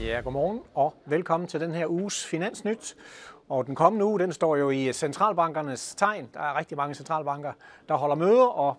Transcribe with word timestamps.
Ja, 0.00 0.20
godmorgen 0.24 0.60
og 0.74 0.94
velkommen 1.06 1.48
til 1.48 1.60
den 1.60 1.74
her 1.74 1.86
uges 1.86 2.26
Finansnyt. 2.26 2.96
Og 3.48 3.66
den 3.66 3.74
kommende 3.74 4.04
uge, 4.04 4.18
den 4.18 4.32
står 4.32 4.56
jo 4.56 4.70
i 4.70 4.92
centralbankernes 4.92 5.94
tegn. 5.94 6.28
Der 6.34 6.40
er 6.40 6.58
rigtig 6.58 6.76
mange 6.76 6.94
centralbanker, 6.94 7.52
der 7.88 7.94
holder 7.94 8.16
møder, 8.16 8.46
og 8.46 8.76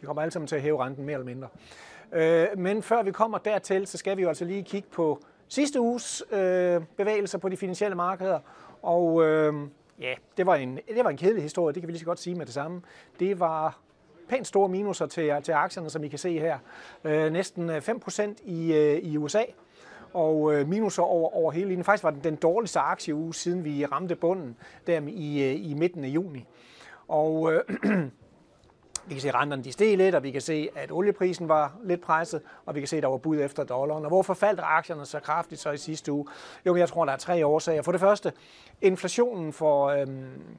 de 0.00 0.06
kommer 0.06 0.22
alle 0.22 0.32
sammen 0.32 0.46
til 0.46 0.56
at 0.56 0.62
hæve 0.62 0.84
renten 0.84 1.04
mere 1.04 1.14
eller 1.14 1.26
mindre. 1.26 1.48
Øh, 2.12 2.58
men 2.58 2.82
før 2.82 3.02
vi 3.02 3.10
kommer 3.10 3.38
dertil, 3.38 3.86
så 3.86 3.98
skal 3.98 4.16
vi 4.16 4.22
jo 4.22 4.28
altså 4.28 4.44
lige 4.44 4.62
kigge 4.62 4.88
på 4.92 5.20
sidste 5.48 5.80
uges 5.80 6.22
øh, 6.30 6.82
bevægelser 6.96 7.38
på 7.38 7.48
de 7.48 7.56
finansielle 7.56 7.94
markeder. 7.94 8.38
Og 8.82 9.24
øh, 9.24 9.54
ja, 10.00 10.14
det 10.36 10.46
var, 10.46 10.54
en, 10.54 10.78
det 10.94 11.04
var 11.04 11.10
en 11.10 11.16
kedelig 11.16 11.42
historie, 11.42 11.74
det 11.74 11.82
kan 11.82 11.86
vi 11.86 11.92
lige 11.92 12.00
så 12.00 12.06
godt 12.06 12.20
sige 12.20 12.34
med 12.34 12.46
det 12.46 12.54
samme. 12.54 12.82
Det 13.20 13.40
var 13.40 13.78
pænt 14.28 14.46
store 14.46 14.68
minuser 14.68 15.06
til, 15.06 15.32
til 15.42 15.52
aktierne, 15.52 15.90
som 15.90 16.04
I 16.04 16.08
kan 16.08 16.18
se 16.18 16.38
her. 16.38 16.58
Øh, 17.04 17.32
næsten 17.32 17.70
5% 17.70 18.22
i, 18.44 18.72
øh, 18.72 18.98
i 18.98 19.16
USA, 19.16 19.42
og 20.14 20.54
øh, 20.54 20.68
minuser 20.68 21.02
over, 21.02 21.36
over 21.36 21.52
hele 21.52 21.68
linjen. 21.68 21.84
Faktisk 21.84 22.04
var 22.04 22.10
den 22.10 22.20
den 22.24 22.36
dårligste 22.36 22.80
aktieuge, 22.80 23.34
siden 23.34 23.64
vi 23.64 23.84
ramte 23.84 24.16
bunden 24.16 24.56
der 24.86 25.00
i, 25.08 25.42
øh, 25.42 25.70
i 25.70 25.74
midten 25.74 26.04
af 26.04 26.08
juni. 26.08 26.46
Og 27.08 27.52
øh, 27.52 27.60
vi 29.06 29.14
kan 29.14 29.20
se, 29.20 29.28
at 29.28 29.34
renterne 29.34 29.64
de 29.64 29.72
steg 29.72 29.96
lidt, 29.96 30.14
og 30.14 30.22
vi 30.22 30.30
kan 30.30 30.40
se, 30.40 30.68
at 30.76 30.92
olieprisen 30.92 31.48
var 31.48 31.76
lidt 31.84 32.00
presset, 32.00 32.42
og 32.66 32.74
vi 32.74 32.80
kan 32.80 32.88
se, 32.88 32.96
at 32.96 33.02
der 33.02 33.08
var 33.08 33.16
bud 33.16 33.40
efter 33.40 33.64
dollaren. 33.64 34.04
Og 34.04 34.08
hvorfor 34.08 34.34
faldt 34.34 34.60
aktierne 34.62 35.06
så 35.06 35.20
kraftigt 35.20 35.60
så 35.60 35.70
i 35.70 35.76
sidste 35.76 36.12
uge? 36.12 36.26
Jo, 36.66 36.76
jeg 36.76 36.88
tror, 36.88 37.04
der 37.04 37.12
er 37.12 37.16
tre 37.16 37.46
årsager. 37.46 37.82
For 37.82 37.92
det 37.92 38.00
første, 38.00 38.32
inflationen 38.80 39.52
for, 39.52 39.86
øhm, 39.86 40.58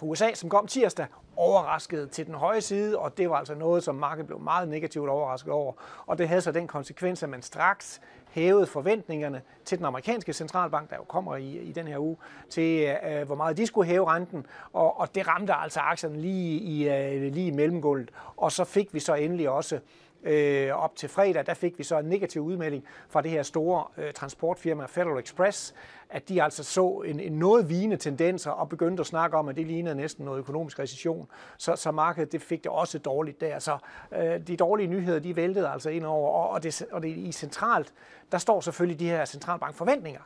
for 0.00 0.06
USA, 0.06 0.34
som 0.34 0.48
kom 0.50 0.66
tirsdag, 0.66 1.06
overraskede 1.36 2.06
til 2.06 2.26
den 2.26 2.34
høje 2.34 2.60
side, 2.60 2.98
og 2.98 3.18
det 3.18 3.30
var 3.30 3.36
altså 3.36 3.54
noget, 3.54 3.84
som 3.84 3.94
markedet 3.94 4.26
blev 4.26 4.40
meget 4.40 4.68
negativt 4.68 5.08
overrasket 5.08 5.52
over. 5.52 5.72
Og 6.06 6.18
det 6.18 6.28
havde 6.28 6.40
så 6.40 6.52
den 6.52 6.66
konsekvens, 6.66 7.22
at 7.22 7.28
man 7.28 7.42
straks 7.42 8.00
hævede 8.30 8.66
forventningerne 8.66 9.42
til 9.64 9.78
den 9.78 9.86
amerikanske 9.86 10.32
centralbank, 10.32 10.90
der 10.90 10.96
jo 10.96 11.02
kommer 11.02 11.36
i, 11.36 11.58
i 11.58 11.72
den 11.72 11.86
her 11.86 11.98
uge, 11.98 12.16
til 12.50 12.96
øh, 13.08 13.26
hvor 13.26 13.34
meget 13.34 13.56
de 13.56 13.66
skulle 13.66 13.86
hæve 13.86 14.06
renten, 14.06 14.46
og, 14.72 15.00
og 15.00 15.14
det 15.14 15.28
ramte 15.28 15.54
altså 15.54 15.80
aktierne 15.80 16.20
lige 16.20 16.60
i, 16.60 16.88
øh, 16.88 17.32
lige 17.32 17.46
i 17.46 17.50
mellemgulvet. 17.50 18.10
Og 18.36 18.52
så 18.52 18.64
fik 18.64 18.94
vi 18.94 19.00
så 19.00 19.14
endelig 19.14 19.48
også 19.48 19.80
øh, 20.22 20.72
op 20.72 20.96
til 20.96 21.08
fredag, 21.08 21.46
der 21.46 21.54
fik 21.54 21.78
vi 21.78 21.84
så 21.84 21.98
en 21.98 22.04
negativ 22.04 22.42
udmelding 22.42 22.84
fra 23.08 23.22
det 23.22 23.30
her 23.30 23.42
store 23.42 23.84
øh, 23.96 24.12
transportfirma 24.12 24.86
Federal 24.86 25.18
Express, 25.18 25.74
at 26.10 26.28
de 26.28 26.42
altså 26.42 26.64
så 26.64 27.02
en, 27.06 27.20
en 27.20 27.32
noget 27.32 27.68
vigende 27.68 27.96
tendenser 27.96 28.50
og 28.50 28.68
begyndte 28.68 29.00
at 29.00 29.06
snakke 29.06 29.36
om, 29.36 29.48
at 29.48 29.56
det 29.56 29.66
lignede 29.66 29.94
næsten 29.94 30.24
noget 30.24 30.38
økonomisk 30.38 30.78
recession. 30.78 31.28
Så, 31.56 31.76
så 31.76 31.90
markedet 31.90 32.32
det 32.32 32.42
fik 32.42 32.64
det 32.64 32.72
også 32.72 32.98
dårligt 32.98 33.40
der. 33.40 33.58
Så 33.58 33.78
øh, 34.12 34.40
de 34.46 34.56
dårlige 34.56 34.86
nyheder, 34.86 35.18
de 35.18 35.36
væltede 35.36 35.68
altså 35.68 35.90
ind 35.90 36.04
over, 36.04 36.30
og, 36.30 36.50
og, 36.50 36.62
det, 36.62 36.82
og 36.92 37.02
det 37.02 37.08
i 37.08 37.32
centralt, 37.32 37.94
der 38.32 38.38
står 38.38 38.60
selvfølgelig 38.60 39.00
de 39.00 39.08
her 39.08 39.24
centralbankforventninger 39.24 40.20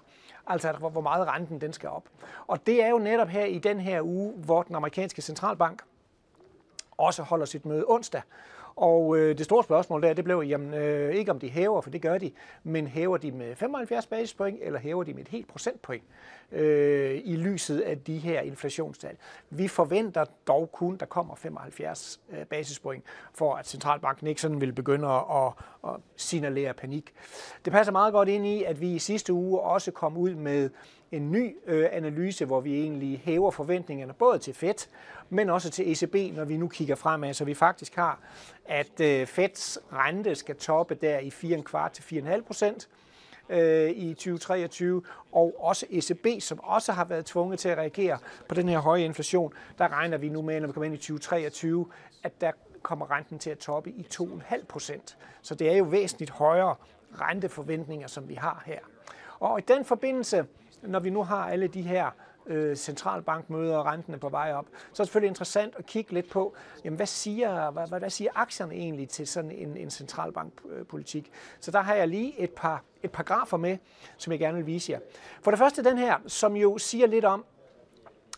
altså 0.46 0.72
hvor 0.72 1.00
meget 1.00 1.28
renten 1.28 1.60
den 1.60 1.72
skal 1.72 1.88
op. 1.88 2.04
Og 2.46 2.66
det 2.66 2.82
er 2.82 2.88
jo 2.88 2.98
netop 2.98 3.28
her 3.28 3.44
i 3.44 3.58
den 3.58 3.80
her 3.80 4.02
uge, 4.02 4.32
hvor 4.36 4.62
den 4.62 4.74
amerikanske 4.74 5.22
centralbank 5.22 5.82
også 6.96 7.22
holder 7.22 7.46
sit 7.46 7.66
møde 7.66 7.84
onsdag. 7.88 8.22
Og 8.76 9.16
øh, 9.18 9.38
det 9.38 9.44
store 9.44 9.64
spørgsmål 9.64 10.02
der, 10.02 10.12
det 10.12 10.24
blev 10.24 10.42
jamen, 10.48 10.74
øh, 10.74 11.14
ikke 11.14 11.30
om 11.30 11.38
de 11.38 11.48
hæver, 11.48 11.80
for 11.80 11.90
det 11.90 12.02
gør 12.02 12.18
de, 12.18 12.30
men 12.62 12.86
hæver 12.86 13.16
de 13.16 13.32
med 13.32 13.56
75 13.56 14.06
basispoint, 14.06 14.58
eller 14.62 14.80
hæver 14.80 15.04
de 15.04 15.14
med 15.14 15.22
et 15.22 15.28
helt 15.28 15.48
procentpoint 15.48 16.04
øh, 16.52 17.20
i 17.24 17.36
lyset 17.36 17.80
af 17.80 17.98
de 17.98 18.18
her 18.18 18.40
inflationstal. 18.40 19.16
Vi 19.50 19.68
forventer 19.68 20.24
dog 20.46 20.72
kun, 20.72 20.96
der 20.96 21.06
kommer 21.06 21.34
75 21.34 22.20
øh, 22.30 22.44
basispoint, 22.44 23.04
for 23.34 23.54
at 23.54 23.66
centralbanken 23.66 24.26
ikke 24.26 24.40
sådan 24.40 24.60
vil 24.60 24.72
begynde 24.72 25.08
at, 25.08 25.52
at, 25.84 25.90
signalere 26.16 26.74
panik. 26.74 27.14
Det 27.64 27.72
passer 27.72 27.92
meget 27.92 28.12
godt 28.12 28.28
ind 28.28 28.46
i, 28.46 28.64
at 28.64 28.80
vi 28.80 28.94
i 28.94 28.98
sidste 28.98 29.32
uge 29.32 29.60
også 29.60 29.90
kom 29.90 30.16
ud 30.16 30.34
med 30.34 30.70
en 31.12 31.32
ny 31.32 31.56
øh, 31.66 31.88
analyse, 31.92 32.44
hvor 32.44 32.60
vi 32.60 32.80
egentlig 32.80 33.22
hæver 33.24 33.50
forventningerne 33.50 34.12
både 34.12 34.38
til 34.38 34.54
Fed, 34.54 34.88
men 35.30 35.50
også 35.50 35.70
til 35.70 35.92
ECB, 35.92 36.36
når 36.36 36.44
vi 36.44 36.56
nu 36.56 36.68
kigger 36.68 36.94
fremad, 36.94 37.34
så 37.34 37.44
vi 37.44 37.54
faktisk 37.54 37.96
har, 37.96 38.18
at 38.64 39.00
øh, 39.00 39.26
Feds 39.26 39.78
rente 39.92 40.34
skal 40.34 40.56
toppe 40.56 40.94
der 40.94 41.18
i 41.18 41.28
4,25 41.28 41.88
til 41.88 42.22
4,5 42.22 42.40
procent 42.42 42.88
øh, 43.48 43.90
i 43.90 44.14
2023, 44.14 45.02
og 45.32 45.54
også 45.58 45.86
ECB, 45.90 46.26
som 46.42 46.60
også 46.60 46.92
har 46.92 47.04
været 47.04 47.26
tvunget 47.26 47.58
til 47.58 47.68
at 47.68 47.78
reagere 47.78 48.18
på 48.48 48.54
den 48.54 48.68
her 48.68 48.78
høje 48.78 49.04
inflation, 49.04 49.52
der 49.78 49.92
regner 49.92 50.18
vi 50.18 50.28
nu 50.28 50.42
med, 50.42 50.60
når 50.60 50.66
vi 50.66 50.72
kommer 50.72 50.84
ind 50.84 50.94
i 50.94 50.98
2023, 50.98 51.86
at 52.22 52.40
der 52.40 52.52
kommer 52.82 53.10
renten 53.10 53.38
til 53.38 53.50
at 53.50 53.58
toppe 53.58 53.90
i 53.90 54.06
2,5 54.14 54.64
procent. 54.64 55.18
Så 55.42 55.54
det 55.54 55.72
er 55.72 55.76
jo 55.76 55.84
væsentligt 55.84 56.30
højere 56.30 56.74
renteforventninger, 57.20 58.06
som 58.06 58.28
vi 58.28 58.34
har 58.34 58.62
her. 58.66 58.78
Og 59.40 59.58
i 59.58 59.62
den 59.68 59.84
forbindelse, 59.84 60.46
når 60.82 61.00
vi 61.00 61.10
nu 61.10 61.22
har 61.22 61.50
alle 61.50 61.68
de 61.68 61.82
her 61.82 62.10
øh, 62.46 62.76
centralbankmøder 62.76 63.76
og 63.76 63.86
renten 63.86 64.14
er 64.14 64.18
på 64.18 64.28
vej 64.28 64.52
op, 64.52 64.66
så 64.66 65.02
er 65.02 65.04
det 65.04 65.06
selvfølgelig 65.06 65.28
interessant 65.28 65.74
at 65.78 65.86
kigge 65.86 66.12
lidt 66.12 66.30
på, 66.30 66.54
jamen, 66.84 66.96
hvad, 66.96 67.06
siger, 67.06 67.70
hvad, 67.70 67.88
hvad, 67.88 67.98
hvad 67.98 68.10
siger 68.10 68.30
aktierne 68.34 68.74
egentlig 68.74 69.08
til 69.08 69.26
sådan 69.26 69.50
en, 69.50 69.76
en 69.76 69.90
centralbankpolitik. 69.90 71.32
Så 71.60 71.70
der 71.70 71.80
har 71.80 71.94
jeg 71.94 72.08
lige 72.08 72.40
et 72.40 72.50
par, 72.50 72.84
et 73.02 73.10
par 73.10 73.22
grafer 73.22 73.56
med, 73.56 73.78
som 74.16 74.30
jeg 74.30 74.40
gerne 74.40 74.56
vil 74.56 74.66
vise 74.66 74.92
jer. 74.92 74.98
For 75.42 75.50
det 75.50 75.58
første 75.58 75.84
den 75.84 75.98
her, 75.98 76.18
som 76.26 76.56
jo 76.56 76.78
siger 76.78 77.06
lidt 77.06 77.24
om, 77.24 77.44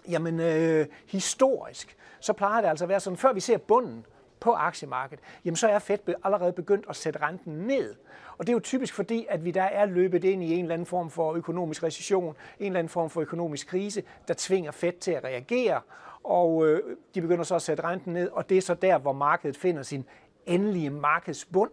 jamen 0.09 0.41
øh, 0.41 0.87
historisk, 1.07 1.97
så 2.21 2.33
plejer 2.33 2.61
det 2.61 2.69
altså 2.69 2.85
at 2.85 2.89
være 2.89 3.01
sådan, 3.01 3.17
før 3.17 3.33
vi 3.33 3.41
ser 3.41 3.59
bunden, 3.59 4.07
på 4.41 4.53
aktiemarkedet, 4.53 5.25
jamen 5.45 5.57
så 5.57 5.69
er 5.69 5.79
Fed 5.79 5.99
allerede 6.25 6.53
begyndt 6.53 6.87
at 6.89 6.97
sætte 6.97 7.23
renten 7.23 7.53
ned. 7.53 7.95
Og 8.39 8.47
det 8.47 8.53
er 8.53 8.55
jo 8.55 8.61
typisk 8.61 8.95
fordi, 8.95 9.27
at 9.29 9.45
vi 9.45 9.51
der 9.51 9.63
er 9.63 9.87
løbet 9.87 10.25
ind 10.25 10.43
i 10.43 10.55
en 10.55 10.65
eller 10.65 10.75
anden 10.75 10.87
form 10.87 11.11
for 11.11 11.35
økonomisk 11.35 11.83
recession, 11.83 12.37
en 12.59 12.67
eller 12.67 12.79
anden 12.79 12.91
form 12.91 13.11
for 13.11 13.21
økonomisk 13.21 13.67
krise, 13.67 14.03
der 14.29 14.35
tvinger 14.39 14.71
Fed 14.71 14.93
til 14.93 15.11
at 15.11 15.25
reagere, 15.25 15.81
og 16.25 16.69
øh, 16.69 16.97
de 17.15 17.21
begynder 17.21 17.45
så 17.45 17.55
at 17.55 17.63
sætte 17.63 17.85
renten 17.85 18.13
ned, 18.13 18.29
og 18.29 18.49
det 18.49 18.59
er 18.59 18.63
så 18.63 18.75
der, 18.75 18.99
hvor 18.99 19.13
markedet 19.13 19.57
finder 19.57 19.83
sin 19.83 20.05
endelige 20.47 20.91
markedsbund. 20.91 21.71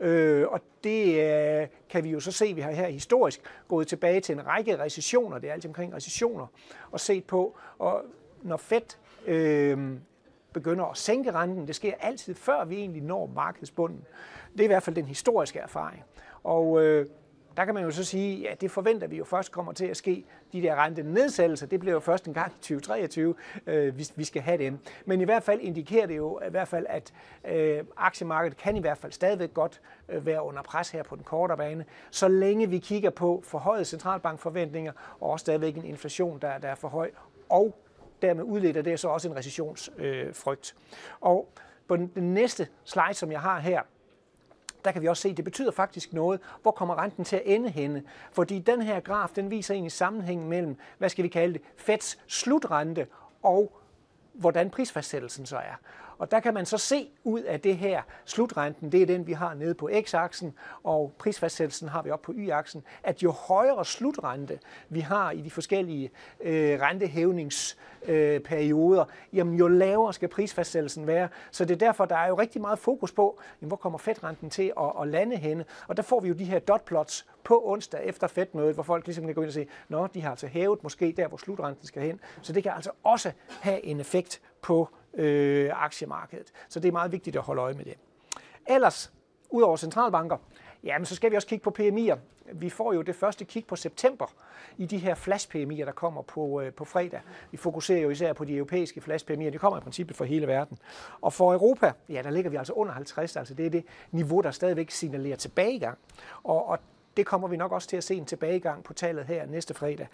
Øh, 0.00 0.48
og 0.48 0.60
det 0.84 1.20
øh, 1.60 1.68
kan 1.88 2.04
vi 2.04 2.10
jo 2.10 2.20
så 2.20 2.32
se, 2.32 2.54
vi 2.54 2.60
har 2.60 2.70
her 2.70 2.88
historisk 2.88 3.40
gået 3.68 3.88
tilbage 3.88 4.20
til 4.20 4.32
en 4.32 4.46
række 4.46 4.78
recessioner, 4.78 5.38
det 5.38 5.48
er 5.48 5.52
alt 5.52 5.66
omkring 5.66 5.94
recessioner, 5.94 6.46
og 6.90 7.00
set 7.00 7.24
på, 7.24 7.58
og 7.78 8.04
når 8.42 8.56
Fed 8.56 8.96
øh, 9.26 9.78
begynder 10.52 10.84
at 10.84 10.96
sænke 10.96 11.32
renten. 11.32 11.66
Det 11.66 11.76
sker 11.76 11.92
altid 12.00 12.34
før 12.34 12.64
vi 12.64 12.76
egentlig 12.76 13.02
når 13.02 13.30
markedsbunden. 13.34 14.04
Det 14.52 14.60
er 14.60 14.64
i 14.64 14.66
hvert 14.66 14.82
fald 14.82 14.96
den 14.96 15.04
historiske 15.06 15.58
erfaring. 15.58 16.04
Og 16.44 16.82
øh, 16.82 17.06
der 17.56 17.64
kan 17.64 17.74
man 17.74 17.84
jo 17.84 17.90
så 17.90 18.04
sige, 18.04 18.36
at 18.36 18.50
ja, 18.50 18.54
det 18.60 18.70
forventer 18.70 19.06
vi 19.06 19.16
jo 19.16 19.24
først 19.24 19.52
kommer 19.52 19.72
til 19.72 19.86
at 19.86 19.96
ske. 19.96 20.24
De 20.52 20.62
der 20.62 20.74
rentenedsættelser, 20.74 21.66
det 21.66 21.80
bliver 21.80 21.92
jo 21.92 22.00
først 22.00 22.26
en 22.26 22.34
gang 22.34 22.52
i 22.52 22.54
2023, 22.54 23.34
øh, 23.66 23.94
hvis 23.94 24.12
vi 24.16 24.24
skal 24.24 24.42
have 24.42 24.58
dem. 24.58 24.78
Men 25.06 25.20
i 25.20 25.24
hvert 25.24 25.42
fald 25.42 25.60
indikerer 25.60 26.06
det 26.06 26.16
jo 26.16 26.40
i 26.46 26.50
hvert 26.50 26.68
fald, 26.68 26.86
at 26.88 27.12
øh, 27.48 27.84
aktiemarkedet 27.96 28.56
kan 28.56 28.76
i 28.76 28.80
hvert 28.80 28.98
fald 28.98 29.12
stadigvæk 29.12 29.54
godt 29.54 29.80
øh, 30.08 30.26
være 30.26 30.42
under 30.42 30.62
pres 30.62 30.90
her 30.90 31.02
på 31.02 31.16
den 31.16 31.24
korte 31.24 31.56
bane, 31.56 31.84
så 32.10 32.28
længe 32.28 32.70
vi 32.70 32.78
kigger 32.78 33.10
på 33.10 33.42
forhøjet 33.44 33.86
centralbankforventninger 33.86 34.92
og 35.20 35.30
også 35.30 35.42
stadigvæk 35.42 35.76
en 35.76 35.84
inflation, 35.84 36.38
der, 36.42 36.58
der 36.58 36.68
er 36.68 36.74
for 36.74 36.88
høj, 36.88 37.10
og 37.48 37.76
dermed 38.22 38.44
udleder 38.44 38.82
det 38.82 39.00
så 39.00 39.08
også 39.08 39.28
en 39.28 39.36
recessionsfrygt. 39.36 40.76
Og 41.20 41.52
på 41.88 41.96
den, 41.96 42.06
den 42.14 42.34
næste 42.34 42.68
slide, 42.84 43.14
som 43.14 43.32
jeg 43.32 43.40
har 43.40 43.58
her, 43.58 43.82
der 44.84 44.92
kan 44.92 45.02
vi 45.02 45.08
også 45.08 45.20
se, 45.20 45.28
at 45.28 45.36
det 45.36 45.44
betyder 45.44 45.70
faktisk 45.70 46.12
noget. 46.12 46.40
Hvor 46.62 46.70
kommer 46.70 47.02
renten 47.02 47.24
til 47.24 47.36
at 47.36 47.42
ende 47.44 47.70
henne? 47.70 48.02
Fordi 48.32 48.58
den 48.58 48.82
her 48.82 49.00
graf, 49.00 49.28
den 49.36 49.50
viser 49.50 49.74
egentlig 49.74 49.92
sammenhængen 49.92 50.48
mellem, 50.48 50.76
hvad 50.98 51.08
skal 51.08 51.22
vi 51.22 51.28
kalde 51.28 51.52
det, 51.52 51.62
Feds 51.76 52.18
slutrente 52.26 53.06
og 53.42 53.80
hvordan 54.32 54.70
prisfastsættelsen 54.70 55.46
så 55.46 55.56
er. 55.56 55.74
Og 56.20 56.30
der 56.30 56.40
kan 56.40 56.54
man 56.54 56.66
så 56.66 56.78
se 56.78 57.10
ud 57.24 57.40
af 57.40 57.60
det 57.60 57.76
her, 57.76 58.02
slutrenten, 58.24 58.92
det 58.92 59.02
er 59.02 59.06
den, 59.06 59.26
vi 59.26 59.32
har 59.32 59.54
nede 59.54 59.74
på 59.74 59.90
x-aksen, 60.02 60.52
og 60.84 61.12
prisfastsættelsen 61.18 61.88
har 61.88 62.02
vi 62.02 62.10
op 62.10 62.22
på 62.22 62.32
y-aksen, 62.36 62.82
at 63.02 63.22
jo 63.22 63.30
højere 63.30 63.84
slutrente 63.84 64.58
vi 64.88 65.00
har 65.00 65.30
i 65.30 65.40
de 65.40 65.50
forskellige 65.50 66.10
øh, 66.40 66.80
rentehævningsperioder, 66.80 69.02
øh, 69.02 69.08
jamen 69.32 69.54
jo 69.54 69.68
lavere 69.68 70.12
skal 70.12 70.28
prisfastsættelsen 70.28 71.06
være. 71.06 71.28
Så 71.50 71.64
det 71.64 71.74
er 71.74 71.78
derfor, 71.78 72.04
der 72.04 72.16
er 72.16 72.28
jo 72.28 72.34
rigtig 72.34 72.60
meget 72.60 72.78
fokus 72.78 73.12
på, 73.12 73.40
jamen, 73.60 73.68
hvor 73.68 73.76
kommer 73.76 73.98
fedrenten 73.98 74.50
til 74.50 74.72
at, 74.80 74.92
at 75.00 75.08
lande 75.08 75.36
henne. 75.36 75.64
Og 75.88 75.96
der 75.96 76.02
får 76.02 76.20
vi 76.20 76.28
jo 76.28 76.34
de 76.34 76.44
her 76.44 76.58
dotplots 76.58 77.26
på 77.44 77.62
onsdag 77.64 78.00
efter 78.04 78.26
Fed-mødet, 78.26 78.74
hvor 78.74 78.82
folk 78.82 79.06
ligesom 79.06 79.24
kan 79.24 79.34
gå 79.34 79.40
ind 79.40 79.48
og 79.48 79.54
sige, 79.54 79.68
nå, 79.88 80.06
de 80.06 80.22
har 80.22 80.30
altså 80.30 80.46
hævet 80.46 80.82
måske 80.82 81.14
der, 81.16 81.28
hvor 81.28 81.36
slutrenten 81.36 81.86
skal 81.86 82.02
hen. 82.02 82.20
Så 82.42 82.52
det 82.52 82.62
kan 82.62 82.72
altså 82.72 82.90
også 83.02 83.32
have 83.60 83.84
en 83.84 84.00
effekt 84.00 84.40
på 84.62 84.88
øh, 85.14 85.70
aktiemarkedet. 85.74 86.52
Så 86.68 86.80
det 86.80 86.88
er 86.88 86.92
meget 86.92 87.12
vigtigt 87.12 87.36
at 87.36 87.42
holde 87.42 87.62
øje 87.62 87.74
med 87.74 87.84
det. 87.84 87.94
Ellers, 88.66 89.12
udover 89.50 89.76
centralbanker, 89.76 90.36
jamen, 90.84 91.06
så 91.06 91.14
skal 91.14 91.30
vi 91.30 91.36
også 91.36 91.48
kigge 91.48 91.62
på 91.62 91.74
PMI'er. 91.78 92.18
Vi 92.52 92.70
får 92.70 92.92
jo 92.92 93.02
det 93.02 93.14
første 93.14 93.44
kig 93.44 93.66
på 93.66 93.76
september 93.76 94.26
i 94.78 94.86
de 94.86 94.98
her 94.98 95.14
flash-PMI'er, 95.14 95.84
der 95.84 95.92
kommer 95.92 96.22
på, 96.22 96.60
øh, 96.60 96.72
på 96.72 96.84
fredag. 96.84 97.20
Vi 97.50 97.56
fokuserer 97.56 98.00
jo 98.00 98.10
især 98.10 98.32
på 98.32 98.44
de 98.44 98.56
europæiske 98.56 99.00
flash-PMI'er. 99.00 99.50
De 99.50 99.58
kommer 99.58 99.78
i 99.78 99.80
princippet 99.80 100.16
for 100.16 100.24
hele 100.24 100.46
verden. 100.46 100.78
Og 101.20 101.32
for 101.32 101.52
Europa, 101.52 101.92
ja, 102.08 102.22
der 102.22 102.30
ligger 102.30 102.50
vi 102.50 102.56
altså 102.56 102.72
under 102.72 102.92
50. 102.92 103.36
Altså 103.36 103.54
det 103.54 103.66
er 103.66 103.70
det 103.70 103.84
niveau, 104.10 104.40
der 104.40 104.50
stadigvæk 104.50 104.90
signalerer 104.90 105.36
tilbagegang. 105.36 105.98
Og, 106.44 106.66
og 106.68 106.78
det 107.16 107.26
kommer 107.26 107.48
vi 107.48 107.56
nok 107.56 107.72
også 107.72 107.88
til 107.88 107.96
at 107.96 108.04
se 108.04 108.14
en 108.14 108.24
tilbagegang 108.24 108.84
på 108.84 108.92
tallet 108.92 109.26
her 109.26 109.46
næste 109.46 109.74
fredag. 109.74 110.08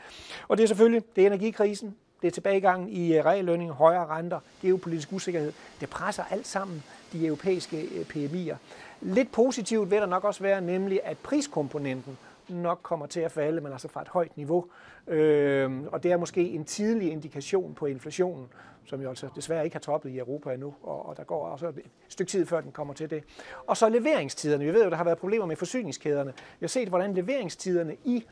Og 0.49 0.57
det 0.57 0.63
er 0.63 0.69
selvfølgelig 0.69 1.03
det 1.17 1.23
er 1.23 1.27
energikrisen, 1.27 1.97
det 2.23 2.29
er 2.29 2.33
tilbagegangen 2.33 2.89
i 2.89 3.17
øh, 3.17 3.25
reallønning, 3.25 3.71
højere 3.71 4.07
renter, 4.07 4.41
geopolitisk 4.63 5.13
usikkerhed. 5.13 5.53
Det 5.81 5.91
presser 5.91 6.25
alt 6.31 6.47
sammen 6.47 6.83
de 7.13 7.27
europæiske 7.27 7.83
øh, 7.83 8.07
PMI'er. 8.07 8.57
Lidt 9.01 9.33
positivt 9.33 9.91
vil 9.91 9.99
der 9.99 10.07
nok 10.07 10.25
også 10.25 10.43
være, 10.43 10.61
nemlig 10.61 11.01
at 11.05 11.19
priskomponenten 11.19 12.19
nok 12.49 12.81
kommer 12.83 13.07
til 13.07 13.21
at 13.21 13.33
falde, 13.33 13.61
men 13.61 13.73
altså 13.73 13.89
fra 13.89 14.03
et 14.03 14.09
højt 14.09 14.37
niveau. 14.37 14.65
Øh, 15.07 15.83
og 15.93 16.03
det 16.03 16.13
er 16.13 16.17
måske 16.17 16.51
en 16.51 16.65
tidlig 16.65 17.13
indikation 17.13 17.75
på 17.75 17.87
inflationen, 17.87 18.49
som 18.85 19.03
jo 19.03 19.09
altså 19.09 19.29
desværre 19.35 19.65
ikke 19.65 19.75
har 19.75 19.81
toppet 19.81 20.11
i 20.11 20.19
Europa 20.19 20.53
endnu, 20.53 20.75
og, 20.83 21.07
og 21.07 21.17
der 21.17 21.25
går 21.25 21.47
også 21.47 21.69
et 21.69 21.83
stykke 22.09 22.31
tid, 22.31 22.47
før 22.47 22.61
den 22.61 22.73
kommer 22.73 22.95
til 22.95 23.11
det. 23.11 23.25
Og 23.67 23.77
så 23.77 23.89
leveringstiderne. 23.89 24.65
Vi 24.65 24.73
ved 24.73 24.85
jo, 24.85 24.91
der 24.91 24.97
har 24.97 25.05
været 25.05 25.19
problemer 25.19 25.47
med 25.47 25.57
forsyningskæderne. 25.57 26.33
Vi 26.37 26.61
har 26.61 26.69
set, 26.69 26.89
hvordan 26.89 27.15
leveringstiderne 27.15 27.97
i 28.05 28.25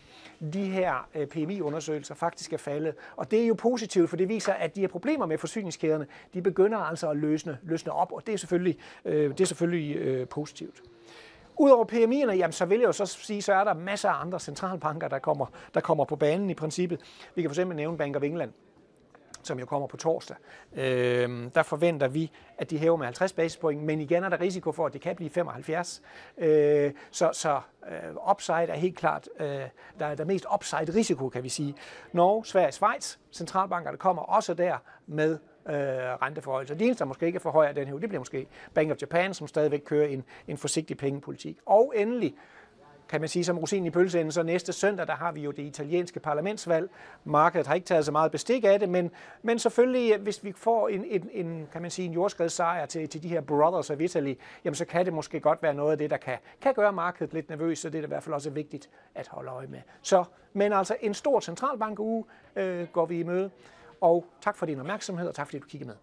de 0.52 0.64
her 0.64 1.08
øh, 1.14 1.26
PMI-undersøgelser 1.26 2.14
faktisk 2.14 2.52
er 2.52 2.56
faldet. 2.56 2.94
Og 3.16 3.30
det 3.30 3.42
er 3.42 3.46
jo 3.46 3.54
positivt, 3.54 4.10
for 4.10 4.16
det 4.16 4.28
viser, 4.28 4.52
at 4.52 4.76
de 4.76 4.80
her 4.80 4.88
problemer 4.88 5.26
med 5.26 5.38
forsyningskæderne, 5.38 6.06
de 6.34 6.42
begynder 6.42 6.78
altså 6.78 7.10
at 7.10 7.16
løsne, 7.16 7.58
løsne 7.62 7.92
op, 7.92 8.12
og 8.12 8.26
det 8.26 8.34
er 8.34 8.38
selvfølgelig, 8.38 8.78
øh, 9.04 9.30
det 9.30 9.40
er 9.40 9.44
selvfølgelig 9.44 9.96
øh, 9.96 10.28
positivt. 10.28 10.82
Udover 11.58 11.84
PMI'erne, 11.84 12.32
jamen, 12.32 12.52
så 12.52 12.64
vil 12.64 12.78
jeg 12.78 12.86
jo 12.86 12.92
så 12.92 13.06
sige, 13.06 13.42
så 13.42 13.54
er 13.54 13.64
der 13.64 13.74
masser 13.74 14.08
af 14.08 14.20
andre 14.20 14.40
centralbanker, 14.40 15.08
der 15.08 15.18
kommer, 15.18 15.46
der 15.74 15.80
kommer 15.80 16.04
på 16.04 16.16
banen 16.16 16.50
i 16.50 16.54
princippet. 16.54 17.00
Vi 17.34 17.42
kan 17.42 17.50
fx 17.50 17.58
nævne 17.58 17.98
Bank 17.98 18.16
of 18.16 18.22
England, 18.22 18.52
som 19.42 19.58
jo 19.58 19.66
kommer 19.66 19.88
på 19.88 19.96
torsdag. 19.96 20.36
Øh, 20.74 21.50
der 21.54 21.62
forventer 21.62 22.08
vi, 22.08 22.30
at 22.58 22.70
de 22.70 22.78
hæver 22.78 22.96
med 22.96 23.06
50 23.06 23.32
basispoint, 23.32 23.82
men 23.82 24.00
igen 24.00 24.24
er 24.24 24.28
der 24.28 24.40
risiko 24.40 24.72
for, 24.72 24.86
at 24.86 24.92
det 24.92 25.00
kan 25.00 25.16
blive 25.16 25.30
75. 25.30 26.02
Øh, 26.38 26.92
så 27.10 27.30
så 27.32 27.60
øh, 27.88 28.30
upside 28.30 28.68
er 28.68 28.76
helt 28.76 28.96
klart, 28.96 29.28
øh, 29.40 29.46
der 29.98 30.06
er 30.06 30.14
der 30.14 30.24
mest 30.24 30.46
upside 30.54 30.94
risiko, 30.94 31.28
kan 31.28 31.42
vi 31.42 31.48
sige. 31.48 31.74
Norge, 32.12 32.46
Sverige, 32.46 32.72
Schweiz, 32.72 33.16
centralbanker, 33.32 33.90
der 33.90 33.98
kommer 33.98 34.22
også 34.22 34.54
der 34.54 34.76
med 35.06 35.38
øh, 35.68 35.74
renteforhøjelser. 36.22 36.74
De 36.74 36.84
eneste, 36.84 36.98
der 36.98 37.08
måske 37.08 37.26
ikke 37.26 37.36
er 37.36 37.40
for 37.40 37.50
højere 37.50 37.74
den 37.74 37.86
her, 37.86 37.98
det 37.98 38.08
bliver 38.08 38.20
måske 38.20 38.46
Bank 38.74 38.90
of 38.90 38.96
Japan, 39.00 39.34
som 39.34 39.46
stadigvæk 39.46 39.82
kører 39.84 40.06
en, 40.06 40.24
en 40.48 40.58
forsigtig 40.58 40.96
pengepolitik. 40.96 41.58
Og 41.66 41.92
endelig 41.96 42.34
kan 43.08 43.20
man 43.20 43.28
sige, 43.28 43.44
som 43.44 43.58
rosin 43.58 43.86
i 43.86 43.90
pølseenden, 43.90 44.32
så 44.32 44.42
næste 44.42 44.72
søndag, 44.72 45.06
der 45.06 45.14
har 45.14 45.32
vi 45.32 45.40
jo 45.40 45.50
det 45.50 45.62
italienske 45.62 46.20
parlamentsvalg. 46.20 46.90
Markedet 47.24 47.66
har 47.66 47.74
ikke 47.74 47.84
taget 47.84 48.04
så 48.04 48.12
meget 48.12 48.32
bestik 48.32 48.64
af 48.64 48.80
det, 48.80 48.88
men, 48.88 49.10
men 49.42 49.58
selvfølgelig, 49.58 50.12
øh, 50.14 50.22
hvis 50.22 50.44
vi 50.44 50.52
får 50.52 50.88
en, 50.88 51.04
en, 51.04 51.28
en 51.32 51.68
kan 51.72 51.82
man 51.82 51.90
sige, 51.90 52.06
en 52.06 52.12
jordskredssejr 52.12 52.86
til, 52.86 53.08
til 53.08 53.22
de 53.22 53.28
her 53.28 53.40
Brothers 53.40 53.90
of 53.90 54.00
Italy, 54.00 54.34
jamen 54.64 54.74
så 54.74 54.84
kan 54.84 55.04
det 55.04 55.12
måske 55.12 55.40
godt 55.40 55.62
være 55.62 55.74
noget 55.74 55.92
af 55.92 55.98
det, 55.98 56.10
der 56.10 56.16
kan, 56.16 56.38
kan 56.60 56.74
gøre 56.74 56.92
markedet 56.92 57.34
lidt 57.34 57.48
nervøs, 57.48 57.78
så 57.78 57.90
det 57.90 57.98
er 57.98 58.02
i 58.02 58.06
hvert 58.06 58.22
fald 58.22 58.34
også 58.34 58.50
vigtigt 58.50 58.90
at 59.14 59.28
holde 59.28 59.50
øje 59.50 59.66
med. 59.66 59.80
Så, 60.02 60.24
men 60.52 60.72
altså 60.72 60.96
en 61.00 61.14
stor 61.14 61.40
centralbankuge 61.40 62.24
øh, 62.56 62.86
går 62.92 63.06
vi 63.06 63.20
i 63.20 63.22
møde, 63.22 63.50
og 64.04 64.24
tak 64.40 64.56
for 64.56 64.66
din 64.66 64.80
opmærksomhed, 64.80 65.28
og 65.28 65.34
tak 65.34 65.46
fordi 65.46 65.58
du 65.58 65.66
kiggede 65.66 65.88
med. 65.88 65.96